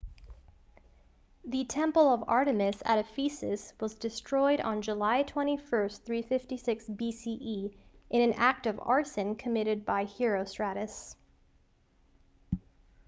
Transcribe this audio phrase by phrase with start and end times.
[1.45, 7.71] the temple of artemis at ephesus was destroyed on july 21 356 bce
[8.09, 11.15] in an act of arson committed by herostratus